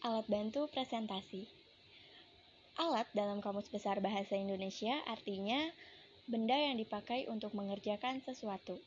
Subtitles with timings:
[0.00, 1.44] Alat bantu presentasi.
[2.80, 5.60] Alat dalam Kamus Besar Bahasa Indonesia artinya
[6.24, 8.80] benda yang dipakai untuk mengerjakan sesuatu.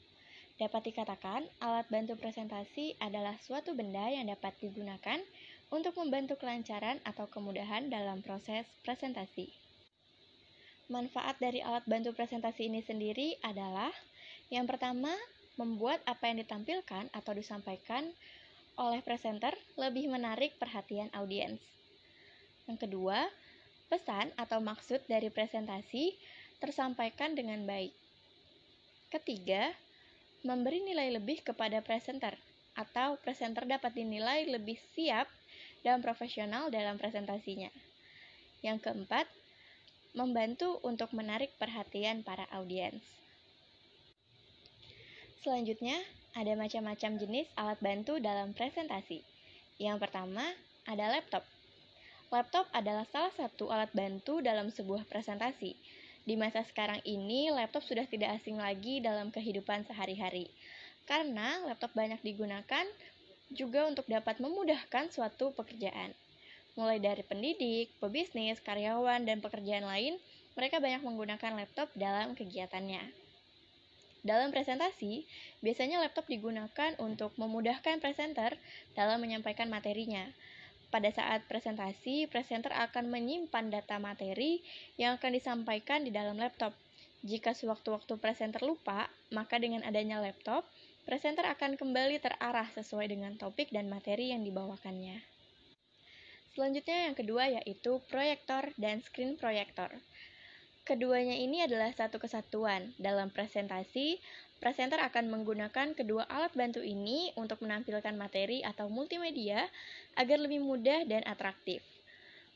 [0.58, 5.22] Dapat dikatakan, alat bantu presentasi adalah suatu benda yang dapat digunakan
[5.70, 9.54] untuk membantu kelancaran atau kemudahan dalam proses presentasi.
[10.90, 13.94] Manfaat dari alat bantu presentasi ini sendiri adalah
[14.50, 15.14] yang pertama,
[15.62, 18.02] membuat apa yang ditampilkan atau disampaikan
[18.78, 21.62] oleh presenter lebih menarik perhatian audiens.
[22.66, 23.28] Yang kedua,
[23.92, 26.16] pesan atau maksud dari presentasi
[26.58, 27.94] tersampaikan dengan baik.
[29.14, 29.70] Ketiga,
[30.42, 32.34] memberi nilai lebih kepada presenter
[32.74, 35.30] atau presenter dapat dinilai lebih siap
[35.86, 37.70] dan profesional dalam presentasinya.
[38.66, 39.28] Yang keempat,
[40.18, 43.23] membantu untuk menarik perhatian para audiens.
[45.44, 46.00] Selanjutnya,
[46.40, 49.20] ada macam-macam jenis alat bantu dalam presentasi.
[49.76, 50.48] Yang pertama,
[50.88, 51.44] ada laptop.
[52.32, 55.76] Laptop adalah salah satu alat bantu dalam sebuah presentasi.
[56.24, 60.48] Di masa sekarang ini, laptop sudah tidak asing lagi dalam kehidupan sehari-hari.
[61.04, 62.88] Karena laptop banyak digunakan
[63.52, 66.16] juga untuk dapat memudahkan suatu pekerjaan.
[66.80, 70.16] Mulai dari pendidik, pebisnis, karyawan, dan pekerjaan lain,
[70.56, 73.23] mereka banyak menggunakan laptop dalam kegiatannya.
[74.24, 75.28] Dalam presentasi,
[75.60, 78.56] biasanya laptop digunakan untuk memudahkan presenter
[78.96, 80.24] dalam menyampaikan materinya.
[80.88, 84.64] Pada saat presentasi, presenter akan menyimpan data materi
[84.96, 86.72] yang akan disampaikan di dalam laptop.
[87.28, 90.64] Jika sewaktu-waktu presenter lupa, maka dengan adanya laptop,
[91.04, 95.20] presenter akan kembali terarah sesuai dengan topik dan materi yang dibawakannya.
[96.56, 99.90] Selanjutnya yang kedua yaitu proyektor dan screen proyektor.
[100.84, 102.92] Keduanya ini adalah satu kesatuan.
[103.00, 104.20] Dalam presentasi,
[104.60, 109.64] presenter akan menggunakan kedua alat bantu ini untuk menampilkan materi atau multimedia
[110.20, 111.80] agar lebih mudah dan atraktif.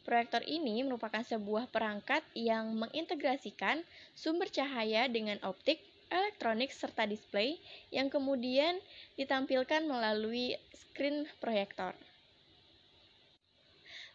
[0.03, 3.79] Proyektor ini merupakan sebuah perangkat yang mengintegrasikan
[4.11, 5.79] sumber cahaya dengan optik,
[6.11, 7.55] elektronik, serta display
[7.95, 8.75] yang kemudian
[9.15, 11.95] ditampilkan melalui screen proyektor.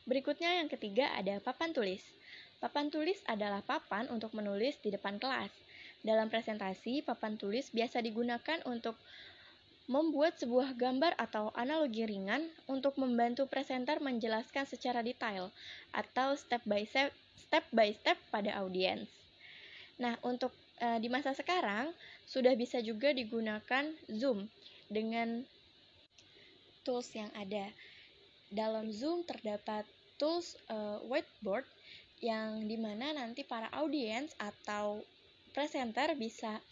[0.05, 2.05] Berikutnya yang ketiga ada papan tulis.
[2.63, 5.51] Papan tulis adalah papan untuk menulis di depan kelas.
[6.07, 8.95] Dalam presentasi, papan tulis biasa digunakan untuk
[9.91, 15.51] membuat sebuah gambar atau analogi ringan untuk membantu presenter menjelaskan secara detail
[15.91, 19.11] atau step by step, step by step pada audiens.
[19.99, 21.91] Nah, untuk e, di masa sekarang
[22.31, 24.47] sudah bisa juga digunakan Zoom
[24.87, 25.43] dengan
[26.87, 27.75] tools yang ada.
[28.55, 29.83] Dalam Zoom terdapat
[30.15, 30.77] tools e,
[31.11, 31.67] whiteboard
[32.23, 35.03] yang di mana nanti para audiens atau
[35.51, 36.63] presenter bisa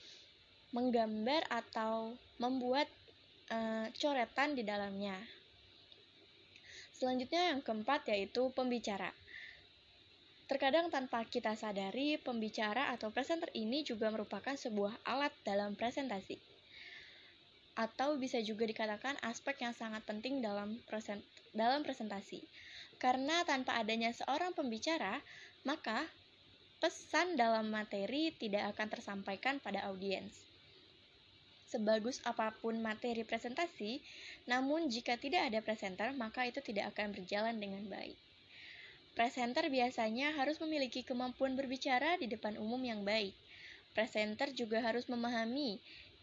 [0.70, 2.86] menggambar atau membuat
[3.50, 5.18] uh, coretan di dalamnya.
[6.94, 9.10] Selanjutnya yang keempat yaitu pembicara.
[10.46, 16.38] Terkadang tanpa kita sadari, pembicara atau presenter ini juga merupakan sebuah alat dalam presentasi.
[17.78, 21.22] Atau bisa juga dikatakan aspek yang sangat penting dalam present
[21.54, 22.42] dalam presentasi.
[23.00, 25.24] Karena tanpa adanya seorang pembicara,
[25.64, 26.04] maka
[26.84, 30.36] pesan dalam materi tidak akan tersampaikan pada audiens.
[31.64, 34.04] Sebagus apa pun materi presentasi,
[34.44, 38.18] namun jika tidak ada presenter, maka itu tidak akan berjalan dengan baik.
[39.16, 43.32] Presenter biasanya harus memiliki kemampuan berbicara di depan umum yang baik.
[43.96, 45.80] Presenter juga harus memahami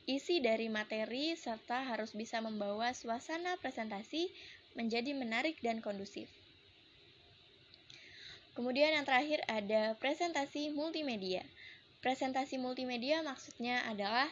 [0.07, 4.31] isi dari materi serta harus bisa membawa suasana presentasi
[4.77, 6.36] menjadi menarik dan kondusif.
[8.57, 11.45] Kemudian yang terakhir ada presentasi multimedia.
[12.01, 14.25] Presentasi multimedia maksudnya adalah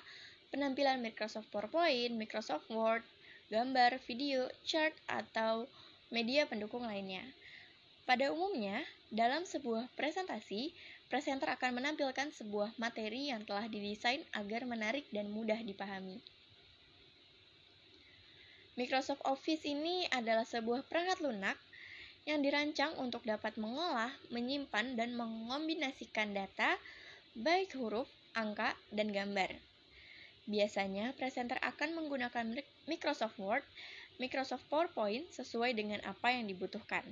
[0.49, 3.05] penampilan Microsoft PowerPoint, Microsoft Word,
[3.53, 5.69] gambar, video, chart, atau
[6.09, 7.21] media pendukung lainnya.
[8.09, 8.81] Pada umumnya,
[9.13, 10.73] dalam sebuah presentasi,
[11.05, 16.17] presenter akan menampilkan sebuah materi yang telah didesain agar menarik dan mudah dipahami.
[18.73, 21.61] Microsoft Office ini adalah sebuah perangkat lunak
[22.25, 26.77] yang dirancang untuk dapat mengolah, menyimpan, dan mengombinasikan data,
[27.37, 29.53] baik huruf, angka, dan gambar.
[30.49, 32.57] Biasanya, presenter akan menggunakan
[32.89, 33.65] Microsoft Word,
[34.17, 37.05] Microsoft PowerPoint sesuai dengan apa yang dibutuhkan.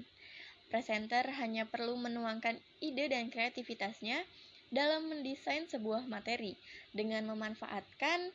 [0.74, 4.26] Presenter hanya perlu menuangkan ide dan kreativitasnya
[4.74, 6.58] dalam mendesain sebuah materi
[6.90, 8.34] dengan memanfaatkan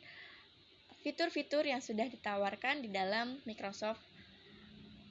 [1.03, 3.99] fitur-fitur yang sudah ditawarkan di dalam Microsoft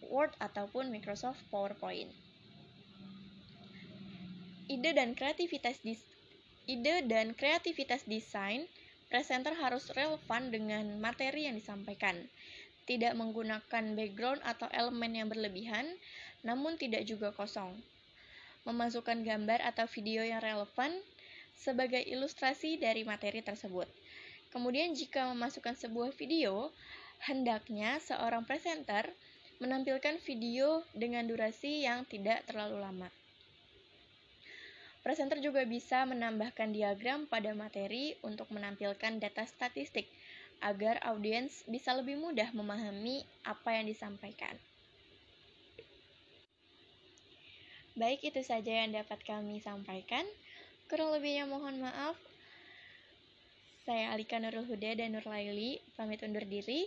[0.06, 2.11] Word ataupun Microsoft PowerPoint.
[4.69, 6.05] Ide dan kreativitas dis
[6.69, 8.69] ide dan kreativitas desain
[9.09, 12.29] presenter harus relevan dengan materi yang disampaikan.
[12.89, 15.85] tidak menggunakan background atau elemen yang berlebihan,
[16.41, 17.77] namun tidak juga kosong.
[18.65, 20.97] Memasukkan gambar atau video yang relevan
[21.53, 23.85] sebagai ilustrasi dari materi tersebut.
[24.49, 26.73] Kemudian jika memasukkan sebuah video,
[27.29, 29.12] hendaknya seorang presenter
[29.58, 33.08] menampilkan video dengan durasi yang tidak terlalu lama.
[35.02, 40.05] Presenter juga bisa menambahkan diagram pada materi untuk menampilkan data statistik
[40.58, 44.58] agar audiens bisa lebih mudah memahami apa yang disampaikan.
[47.99, 50.22] Baik, itu saja yang dapat kami sampaikan.
[50.87, 52.14] Kurang lebihnya mohon maaf.
[53.82, 56.87] Saya Alika Nurul Huda dan Nur Laili, pamit undur diri.